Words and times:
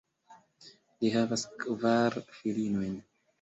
Li 1.03 1.11
havas 1.15 1.43
kvar 1.65 2.19
filinojn. 2.39 2.99